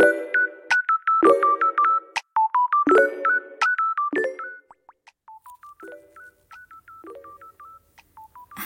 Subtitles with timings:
[0.00, 0.29] thank you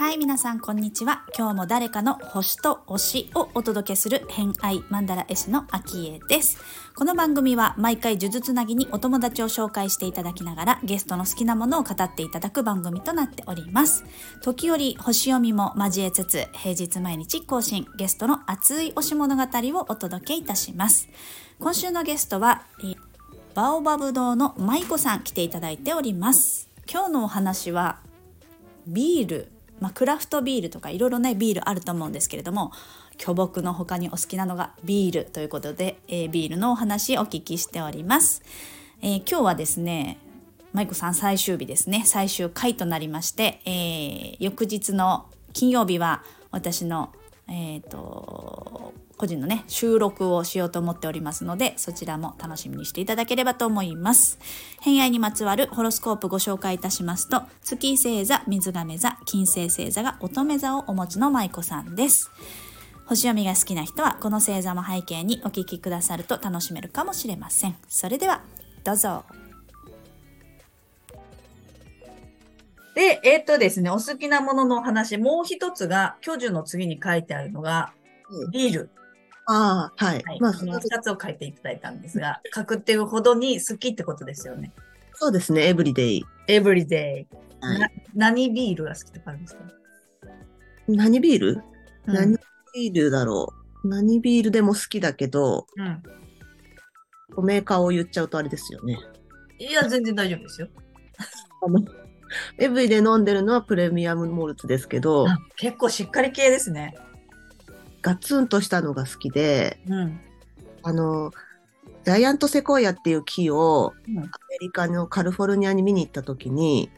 [0.04, 1.24] はい、皆さんこんにちは。
[1.34, 6.58] 今日も誰かの星と推しをお届けする偏愛マンダラ絵師のアキエです。
[6.94, 14.04] この番組は毎回呪術つなぎにお友達を紹介していただきながらゲストの好きなものを語っていただく番組となっております。
[14.42, 21.08] 時折星読みも交えつつ平日毎日更新ゲストの熱い推し物語をお届けいたします。
[21.58, 22.94] 今週のゲストは、え
[23.54, 26.68] バオバブ堂の舞子さん来ていただいております。
[26.92, 28.00] 今日のお話は
[28.86, 29.53] ビール、
[29.84, 32.72] まあ、クラフトビールとかいろいろねビールあると思うんですけれども
[33.18, 38.42] 巨木の他にお好きなのがビールということで、えービールのお話お聞きしております、
[39.02, 40.16] えー今日はですね
[40.72, 42.02] 舞子さん最終日ですね。
[42.06, 47.12] 最終回となりまして、えー翌日の金曜日は私の
[47.46, 48.83] えっ、と
[49.16, 54.38] 個人のね収録をしようと思っておりますのでそちらも楽しみにしていただければと思います。
[54.80, 62.30] 偏愛にまつわるホロスコープご紹介いたしますと月星座水亀座金星星座が乙女座をお持ちの舞子さんです。
[63.06, 67.76] 星読みが好きな人はこの星座も背景にお聞きくださると楽しめるかもしれません。
[67.86, 68.42] それでは
[68.82, 69.24] どうぞ。
[72.94, 77.92] で、えっとですね、お好きなもののお話、もう一つが、巨樹の次に書いてあるのが、
[78.52, 78.90] ビール。
[79.46, 80.22] ああ、はい。
[80.24, 80.40] はい。
[80.40, 84.72] まあ、この二つを書いていただいたんですが、書くっていうほどに好きってことですよね。
[85.14, 86.24] そうですね、エブリデイ。
[86.48, 87.26] everyday。
[87.60, 89.62] はいな何ビールが好きとかあるんですか、
[90.86, 91.62] 何ビール、
[92.06, 92.38] うん何
[92.74, 96.02] ビールだろう何ビールでも好きだけど、うん。
[97.44, 98.98] メーカーを言っちゃうとあれですよね。
[99.58, 100.68] いや、全然大丈夫ですよ。
[101.62, 101.82] あの、
[102.58, 106.94] エブリデイ飲んでるのはプレミアムモルツですけど、あ結構しっかり系ですね。
[108.04, 110.20] ガツンとしたのが好きで、うん。
[110.82, 111.32] あの、
[112.04, 114.28] ジャイアントセコイアっていう木をうんアメ
[114.60, 116.90] リカのカリフォルニアに見に行った時に、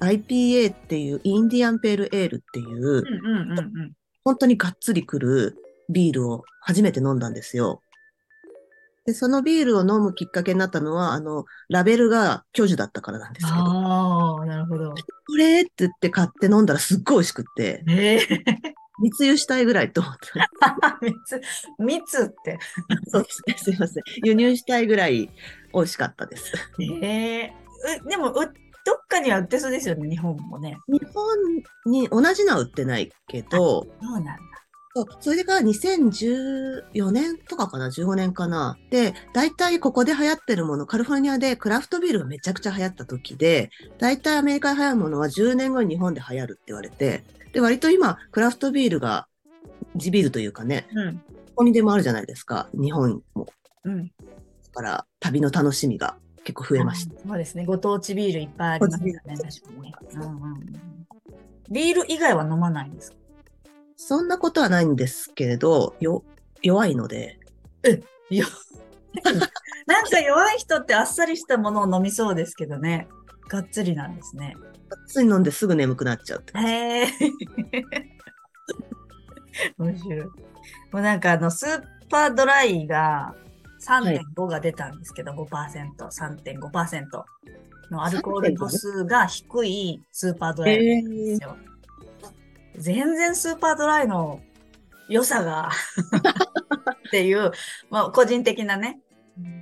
[0.00, 3.04] IPA っていうインディアンペールエールっていう。
[4.24, 5.56] 本当にがっつりくる
[5.88, 7.80] ビールを初めて飲んだんですよ。
[9.06, 14.90] で、そのビールを飲むきっかけになったのは、あの、ラベルが巨樹だったからなんですけど、ああ、なるほど。
[14.90, 15.62] これ？
[15.62, 20.28] って言って買って飲んだらすっごい美味しくって、ええ密輸したいぐらいと思って。
[21.02, 21.40] 蜜、
[21.78, 22.58] 蜜って。
[23.08, 24.02] そうですね、すいません。
[24.24, 25.30] 輸入したいぐらい
[25.72, 26.52] 美味しかったです。
[26.80, 27.52] ええ
[28.04, 30.76] うでもう、どっかには売ってそうですよね、日本もね。
[30.88, 31.26] 日本
[31.86, 34.38] に同じのは売ってないけど、そうなんだ。
[34.94, 38.76] そうそれが2014年とかかな、15年かな。
[38.90, 49.28] で、大体ここで流行ってるもの、カリフォルニアでクラフトビールがめちゃくちゃ流行った時で、大体アメリカで流行るものは10年後に日本で流行るって言われて、で、割と今、クラフトビールが、
[49.94, 51.18] 地ビールというかね、うん。
[51.18, 51.22] こ
[51.56, 53.46] こにでもあるじゃないですか、日本も。
[53.84, 54.06] うん。
[54.06, 54.12] だ
[54.72, 57.14] から、旅の楽しみが結構増えました。
[57.28, 57.64] そうですね。
[57.64, 59.94] ご当地ビールいっぱいありますよね、確かにね。
[60.14, 60.66] うんうんうん。
[61.70, 63.19] ビール以外は飲まないんですか？
[64.02, 66.24] そんなことはないんですけれど、よ、
[66.62, 67.38] 弱いので、
[68.30, 68.46] いや。
[69.86, 73.08] なんか弱い人ってあっさりしたものを飲みそうですけどね。
[73.50, 74.56] がっつりなんですね。
[75.06, 76.58] つい飲んですぐ眠くなっちゃうって。
[76.58, 77.08] へえ。
[79.76, 80.20] 面白い。
[80.22, 80.30] も
[80.94, 83.34] うなんかあの、スーパードライが
[83.86, 87.24] 3.5が出たんですけど、5%、3.5%
[87.90, 91.58] のアルコール度数が低いスーパードライなんですよ。
[92.76, 94.40] 全然スーパードライの
[95.08, 95.70] 良さが
[97.08, 97.52] っていう、
[97.90, 99.00] まあ個人的なね、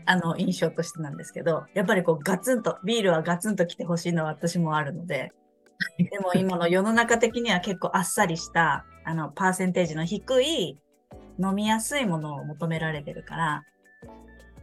[0.06, 5.32] あの印象としてなんですけど、やっぱりこうガツンと、ビールはガツンと来てほしいのは私もあるので、
[5.98, 10.78] でも今の世の中的には結構あっさりした、あの、パーセンテージの低い、
[11.40, 13.62] 飲みやすいものを求められてるから、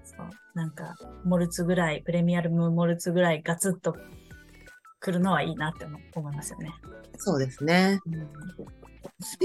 [0.03, 3.95] そう、なんか、モルツぐらい、プレミアムモルツぐらいガツッと
[5.05, 6.73] 来るのはいいなって思思いますよね。
[7.19, 7.99] そうですね。
[8.07, 8.13] うん。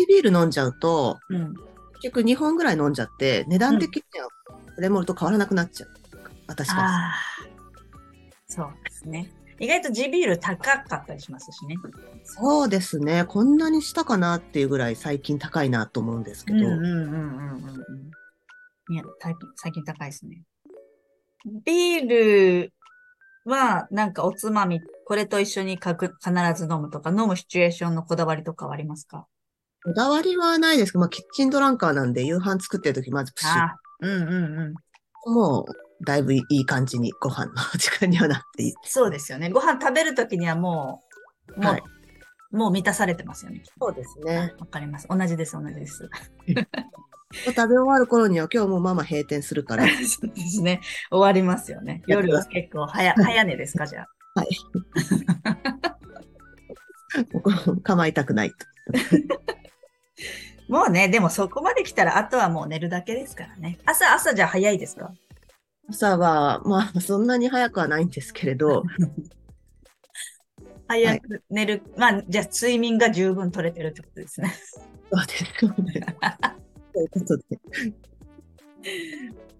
[0.09, 1.55] ビール飲んじゃうと、うん。
[2.01, 4.29] 結局2本ぐらい飲んじゃって、値段的には
[4.75, 5.91] プレモルと変わらなくなっちゃう。
[6.47, 6.85] 私は。
[6.85, 7.15] ああ。
[8.49, 9.31] そうですね。
[9.59, 11.77] 意外と地ビール高かったりしますしね。
[12.25, 13.27] そうですね。
[13.27, 16.59] こんなにしたかなっていうぐらい最近高いなと思うんですけど。
[16.59, 17.65] うんうんうんうんうん
[18.89, 18.95] うん。
[18.95, 20.43] いや、最近、最近高いですね。
[21.65, 22.73] ビール
[23.45, 24.81] は、なんかおつまみ、
[25.11, 29.27] これと一緒にかく必ず飲むとか、飲むシチュエーションのこだわりとかはありますか？
[29.83, 33.71] こだわりはないですけど、まあ、キッチンドランカーなんで、夕飯作ってる時まずプシュ
[34.03, 34.75] うんうんう
[35.33, 35.35] ん。
[35.35, 38.75] もう、だいぶいい感じにご飯の時間にはなっていい。
[38.85, 39.51] そうですよね。
[39.51, 41.03] ご飯食べるときにはも
[41.57, 41.83] う、もう、はい
[42.53, 43.65] もう満たされてますよね。
[43.81, 44.55] そうですね。
[44.61, 45.09] わかります。
[45.09, 46.09] 同じです、同じです。
[47.47, 49.85] 食べ終わる頃には今日もうママ閉店するから。
[50.07, 50.81] そうですね。
[51.11, 52.05] 終わりますよね。
[52.07, 54.07] 夜は結構早、早寝ですか、じゃあ。
[57.83, 58.57] 構いたくないと。
[60.69, 63.79] もうね、でもそこまで来たら、あとはもう寝るだけですからね。
[63.85, 65.13] 朝、朝じゃ早いですか？
[65.89, 68.85] 朝は、まあ、そんなに早くはないんですけれど、
[70.87, 71.83] 早く寝る。
[71.97, 74.55] まあ、じゃあ睡眠が十分取れてるってことですね。
[75.13, 76.01] そうですよね。
[76.93, 77.45] ということで。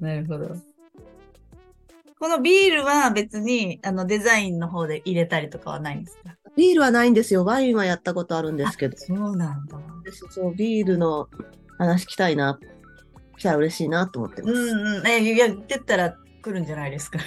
[0.01, 0.57] なるほど。
[2.21, 6.37] このビールは別に、あの、デザインの方で入れたりとかはないんですか？
[6.55, 7.47] ビールはないんですよ。
[7.47, 8.97] ワインはやったことあるんですけど。
[8.99, 9.79] そうなんだ。
[10.31, 11.29] そう、ビールの
[11.79, 12.61] 話聞きたいな。
[13.39, 14.53] 来たら嬉しいなと思ってます。
[14.55, 15.07] うんうん。
[15.07, 17.21] え、言ってったら来るんじゃないですか？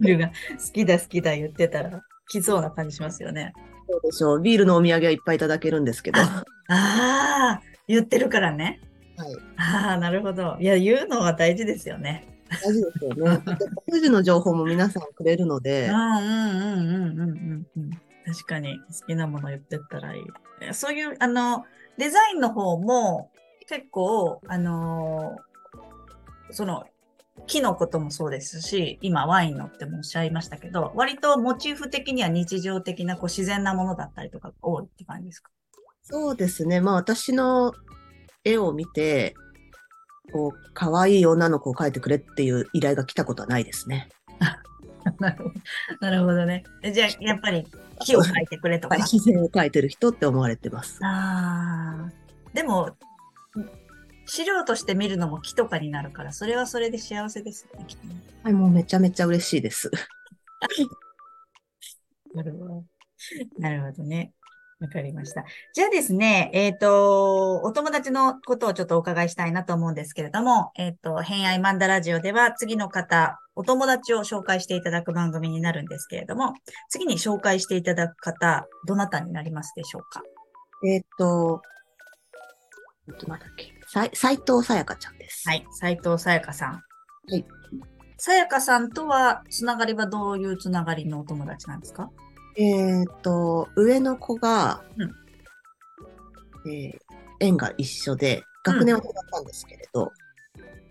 [0.00, 0.34] ビールが好
[0.70, 3.54] きだ好きだ言ってたら来そうな感じしますよね。
[3.88, 4.40] そうでしょう。
[4.42, 6.20] ビールのお土産はいっぱいいただけるんですけど。
[6.20, 8.80] はああ、言ってるからね。
[9.16, 9.20] い。
[9.56, 10.58] ああ、なるほど。
[10.60, 12.28] いや、言うのは大事ですよね。
[12.62, 13.42] 大事ですよね。
[13.88, 17.90] 数字の情報も皆さんくれるので、うんうんうんうんうんうんうん。
[18.24, 20.74] 確かに好きなもの言ってったらいい。
[20.74, 21.64] そういう、あの、
[21.98, 23.30] デザインの方も
[23.66, 25.36] 結構、あの
[26.50, 26.84] その、
[27.46, 35.50] 木のこともそうですし、今ワインのってもおっしゃいましたけど、割とモチーフ的には日常的なこう自然なものだったりとかが多いって感じですか？
[36.02, 36.80] そうですね。
[36.80, 37.72] まあ私の
[38.44, 39.34] 絵を見て、
[40.30, 44.08] こう、可愛い女の子を描いてくれっていう依頼が来たことはないですね。
[45.18, 45.52] なるほど。
[46.00, 46.62] なるほどね。
[46.82, 47.66] えじゃあ、やっぱり
[48.00, 48.96] 木を描いてくれとか。
[48.98, 50.98] 自然を描いてる人って思われてます。
[51.02, 52.12] ああ。
[52.54, 52.96] でも、
[54.26, 57.86] 資料として見るのも木とかになるから、それはそれで幸せですね。
[58.42, 59.90] はい、もうめちゃめちゃ嬉しいです。
[62.34, 62.84] なるほど。
[63.58, 64.32] なるほどね。
[64.82, 65.44] わかりました。
[65.72, 76.54] じゃあですね、えっ、と、お友達のことをちょっとお伺いしたいなと思うんですけれども、えっ、と、偏愛マンダラジオでは次の方、お友達を紹介していただく番組になるんですけれども、
[76.88, 80.22] 次に紹介していただく方、どなたになりますでしょうか？
[80.84, 81.62] えっと、
[83.08, 83.72] えっと、なんだっけ。
[83.86, 85.48] さい斉藤さやかちゃんです。
[85.48, 86.72] はい、斉藤さやかさん。
[86.72, 86.80] は
[87.28, 87.44] い。
[88.18, 92.10] さやかさんとは、つながりはどういうつながりのお友達なんですか？
[92.56, 96.98] えっと、上の子が、うんえー
[97.44, 100.12] 縁が一緒で、学年は違ったんですけれど、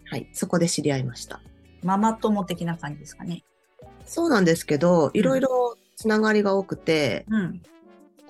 [0.04, 1.40] はい、そこで知り合いました。
[1.82, 3.46] ママ友的な感じですかね。
[4.06, 7.62] そうなんですけど、いろいろつながりが多くて、うん、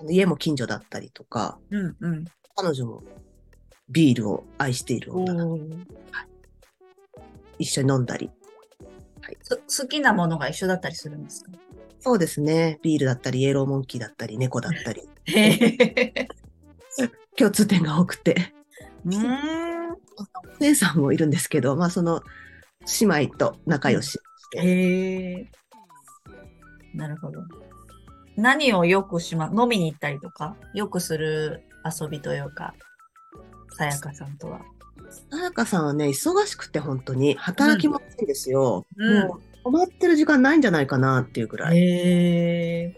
[0.08, 2.24] 家も近所だったりとか、うん、うん。
[2.54, 3.02] 彼女も
[3.88, 5.86] ビールを愛しているお女なのでー
[7.58, 8.30] 一緒に飲んだり。
[9.66, 11.50] す好きなものが一緒だったりするんですか？
[12.04, 12.80] そうですね。
[12.82, 15.02] ビールだったり、イエローモンキーだったり、猫だったり。
[17.38, 18.52] 共通点が多くて、
[19.06, 19.92] うーん。
[19.92, 19.96] お
[20.58, 22.22] 姉さんもいるんですけど、まあその
[23.00, 24.18] 姉妹と仲良し。
[26.94, 27.40] なるほど。
[28.36, 32.74] 何をよくしま、飲みに行ったりとか、よくする遊びというか、
[33.76, 34.62] さやかさんとは。
[35.30, 38.84] さやかさんはね、忙しくて本当に、働きもないんですよ。
[38.96, 41.78] うんもう、止まってる時間ないんじゃないかなっていうぐらい。
[41.78, 42.96] へえ。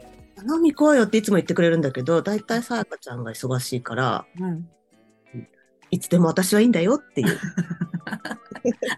[0.49, 4.69] 飲み行こうよっていつも言ってくれるんだけど、だいたいさやかちゃんが忙しいから、うん。
[5.91, 7.39] いつでも私はいいんだよっていう。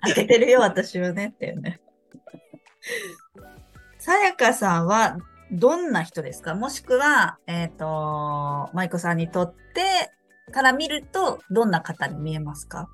[0.03, 1.81] 開けてるよ、私はね、っていうね。
[3.99, 5.19] さやかさんは、
[5.53, 6.55] どんな人ですか？
[6.55, 10.11] もしくは、えっ、と、舞子さんにとって
[10.53, 12.89] から見ると、どんな方に見えますか？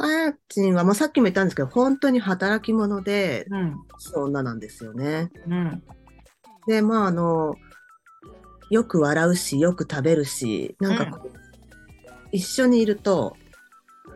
[0.00, 3.76] さやちんは、まあ、さっきも言ったんですけど、本当に働き者で、うん。
[4.14, 5.30] 女なんですよね。
[5.46, 5.82] うん。
[6.66, 7.54] で、まあ、あの、
[8.70, 11.32] よく笑うし、よく食べるし、なんかこう、
[12.32, 13.36] 一緒にいると、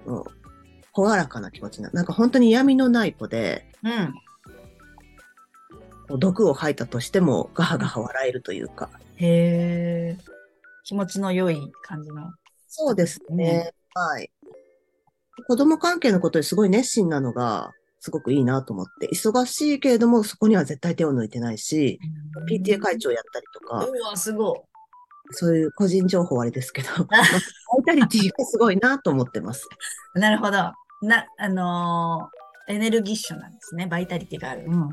[0.07, 0.25] あの
[0.97, 1.97] 朗らかな気持ちになる。
[1.97, 3.88] なんか本当に嫌味のない子で、う
[6.17, 6.19] ん。
[6.19, 8.88] 毒を吐いたとしても、ガハガハ笑えるというか。
[9.17, 10.19] へえ。
[10.85, 12.33] 気持ちの良い感じの。
[12.69, 13.75] そうですねね。
[13.95, 14.31] はい。
[15.47, 19.09] 子供関係のことにすごい熱心なのが、すごくいいなと思って。
[19.09, 21.99] 忙しいけれども、そこには絶対手を抜いてないし、
[22.50, 24.61] PTA 会長やったりとか、うわ、すごい。
[25.31, 29.67] そういう個人情報はあれですけど、 バイタリティがすごいなと思ってます。
[30.14, 30.73] なるほど。
[31.03, 33.87] な、あのーエネルギッシュなんですね。
[33.87, 34.64] バイタリティがある。
[34.67, 34.88] うんうんうん。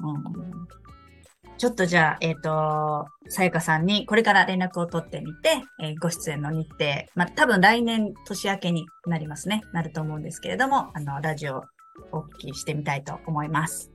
[1.61, 9.61] ちょっとじゃあ、えっ、と、さやかさんにこれから連絡を取ってみて、えーご出演の日程、まあ、多分来年年明けになりますね。
[9.71, 11.63] なると思うんですけれども、あの、ラジオ
[12.11, 13.91] お聞きしてみたいと思います。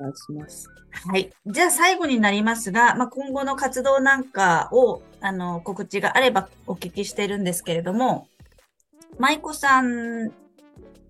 [0.00, 0.70] お願いします。
[1.06, 1.30] はい。
[1.44, 8.26] じゃあ最後になりますが、まあ、今後の活動なんかを、あの、告知があればお聞きしてるんですけれども、
[9.18, 10.30] 舞妓さん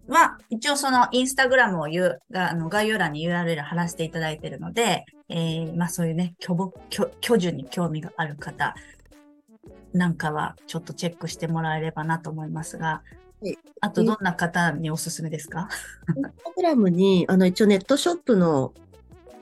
[0.08, 5.04] は、一応そのインスタグラムを言う、があの概要欄に URL 貼らせていただいているので、
[5.34, 8.74] えー、まあそういうね、巨木、巨、巨樹に興味がある方
[9.92, 12.86] なんかはちょっとチェックしてもらえればなと思いますが、
[13.40, 15.68] はいあとどんな方におすすめですか？
[16.16, 18.72] インスタグラムに、あの、一応ネットショップの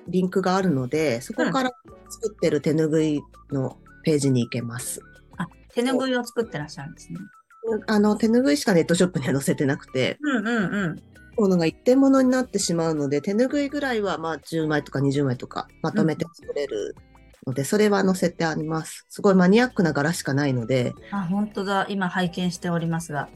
[0.09, 1.73] リンクがあるので、そこから
[2.09, 3.21] 作ってる手ぬぐい
[3.51, 5.03] のページに行けます。
[5.37, 7.19] あ、手ぬぐいを作ってらっしゃるんですね。
[7.87, 11.03] あの、手ぬぐいしかネットショップには載せてなくて、うんうんうん。
[11.41, 16.95] ものが一点物になってしまうので、手ぬぐいぐらいはまあ10枚とか20枚とかまとめて作れる
[17.47, 19.07] ので、それは載せてあります。
[19.09, 21.87] すごいマニアックな柄しかないので、あ、本当だ。
[21.89, 23.29] 今拝見しておりますが。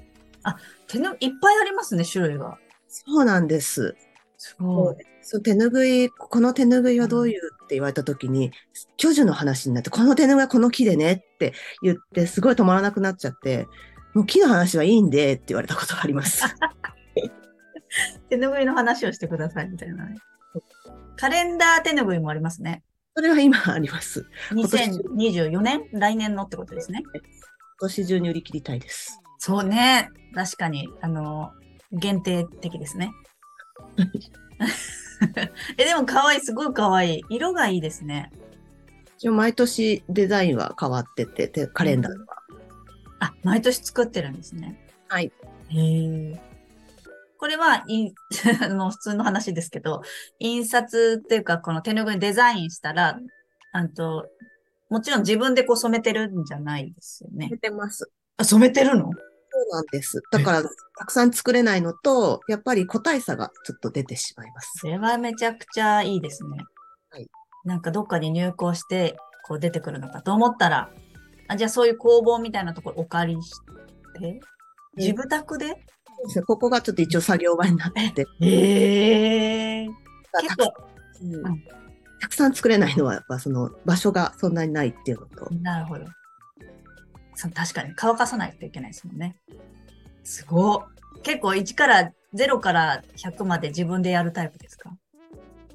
[0.42, 0.56] あ、
[0.86, 2.58] 手ぬ、いっぱいありますね、種類が。
[2.88, 3.96] そうなんです。
[4.36, 4.96] すごい。
[5.22, 8.52] そう手ぬぐい、この手ぬぐいはどういうって言われた時に、
[8.98, 13.66] 巨樹の話になって、この手ぬぐいはこの木でねって言って、すごい止まらなくなっちゃって、
[14.12, 16.44] もう木の話はいいんでって言われたことがあります。
[18.28, 20.16] 手ぬぐいの話をしてください、みたいなね。
[21.16, 22.82] カレンダー手ぬぐいもありますね。
[23.16, 24.26] それは今あります。
[24.50, 25.82] 今年2024年？
[25.92, 27.02] 来年のってことですね。
[27.14, 27.22] 今
[27.80, 29.20] 年中に売り切りたいです。
[29.38, 30.10] そうね。
[30.34, 31.52] 確かに、あの、
[31.92, 33.12] 限定的ですね。
[35.78, 37.24] え、でも可愛い、すごい可愛い。
[37.28, 38.32] 色がいいですね。
[39.18, 42.26] 一応毎年デザインは変わってて、てカレンダーは。
[43.20, 44.76] あ、毎年作ってるんですね。
[45.08, 45.32] はい。
[45.68, 46.53] へえ。
[47.44, 47.84] これは、
[48.64, 50.00] あの、普通の話ですけど、
[50.38, 53.20] 印刷っていうか、この手ぬぐいデザインしたら、
[53.72, 54.30] あと、
[54.88, 57.58] もちろん自分でこう染めてるんじゃないですよね出。
[57.58, 58.10] てます。
[58.38, 59.04] あ、染めてるの？
[59.04, 60.22] そうなんです。
[60.30, 64.78] だから、たくさん作れないのと、やっぱり個体差がちょっと出てしまいます。
[64.78, 66.56] それはめちゃくちゃいいですね。
[67.10, 67.28] はい。
[67.66, 70.88] なんかどっかに入稿して、こう出てくるのかと思ったら、
[71.48, 73.52] あ、じゃあそういう工房みたいなところお借りし
[74.18, 74.40] て、
[74.96, 75.84] 自分宅で
[76.46, 78.10] ここがちょっと一応作業場になって。
[78.10, 79.88] て、ええ。
[80.40, 80.72] 結構、
[81.22, 81.64] うんうん。
[82.20, 86.04] たくさん作れないのは、やっぱその場所がそんなにないっていうのと、なるほど。
[87.34, 89.36] そう確かに乾かさないといけないですもんね。
[90.22, 91.20] すごい。
[91.22, 94.90] 結構1から0から100まで自分でやるタイプですか？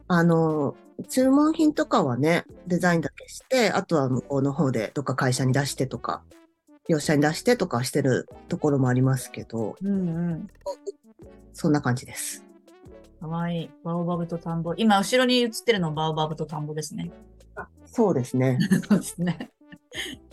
[0.07, 0.75] あの、
[1.09, 6.23] 注文品とかはね、デザインだけして、あとは向こうの方でどっか会社に出してとか、
[6.89, 10.47] 業者に出してとかしてるところもありますけど、うんうん。
[11.53, 12.43] そんな感じです。
[13.19, 13.69] かわいい。
[13.83, 14.73] バオバブと田んぼ。
[14.75, 17.11] 今、後ろに映ってるのバオバブと田んぼですね。
[17.85, 18.57] そうですね。
[18.89, 19.51] そうですね。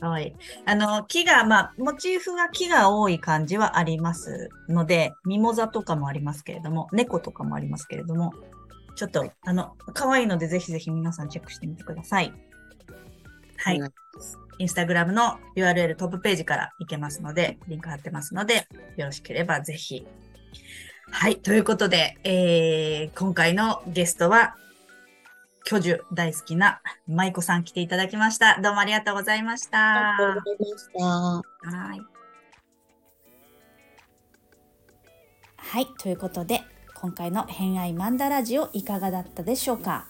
[0.01, 0.35] かわいい。
[0.65, 8.33] あの、木が、まあ、モチーフが木が多い感じはありますので、ミモザとかもありますけれども、猫とかもありますけれども、
[8.95, 12.33] ちょっと、あの、可愛いので、ぜひぜひ皆さんチェックしてみてください。
[13.67, 13.81] はい。
[14.59, 20.07] インスタグラムの URL トップページから行けますので、リンク貼ってますので、よろしければぜひ。
[21.11, 21.37] はい。
[21.37, 24.55] ということで、えー、今回のゲストは、
[25.65, 28.61] 巨樹大好きな舞子さん来ていただきました。
[28.63, 30.15] どうもありがとうございました。
[30.15, 31.77] ありがとうございました。
[31.77, 32.17] はい。
[35.57, 36.63] はい、ということで
[36.95, 40.07] 今回の「偏愛マンダラジオ」いかがだったでしょうか、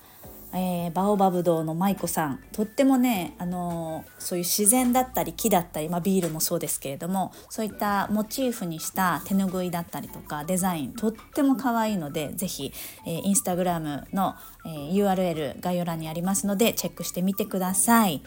[0.52, 2.40] えーバオバブ堂の舞子さん。
[2.52, 12.72] とってもね、あのーそういう自然だったり木だったり、まあ、ビールもそうですけれどもそういったモチーフにした手ぬぐいだったりとかデザインとっても可愛いのでぜひ、
[13.06, 14.34] えーインスタグラムの、
[14.64, 18.22] えー URL 概要欄にありますのでチェックしてみてください。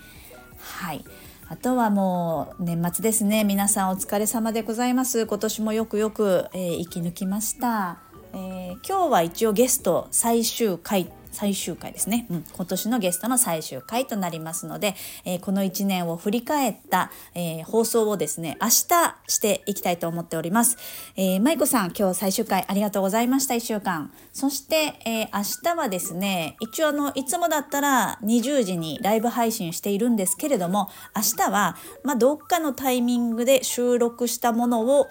[0.59, 1.03] はい。
[1.47, 3.43] あとはもう年末ですね。
[3.43, 5.25] 皆さんお疲れ様でございます。
[5.25, 7.97] 今年もよくよく、えー生き抜きました、
[8.33, 20.75] えー今日は一応ゲスト最終回最終回ですね、うん、今年のゲストの最終回となりますので、えーこの1年を振り返った、えー放送をですね明日していきたいと思っております、
[21.15, 24.11] えー、舞子さん今日最終回ありがとうございました1週間。
[24.33, 35.07] そして、えー明日はですね一応あのいつもだったら20時にライブ配信しているんですけれども明日は、まあ、どっかのタイミングで収録したものを、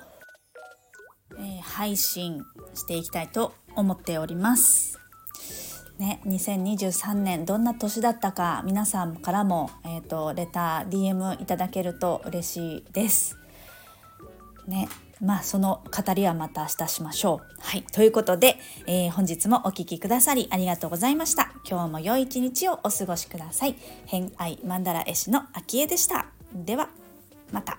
[1.38, 2.44] えー配信
[2.74, 4.98] していきたいと思っております。
[5.98, 13.36] ね、2023年どんな年だったか皆さんからも、えー、とレター DM いただけると嬉しいです。
[14.68, 14.88] ね、
[15.20, 17.46] まあその語りはまた明日しましょう。
[17.58, 21.52] はい、ということで、えー本日もお聞きくださりありがとうございました。
[21.68, 23.74] 今日も良い一日をお過ごしください。
[24.06, 26.26] 偏愛マンダ絵師の秋江でした。
[26.54, 26.90] では
[27.50, 27.78] また。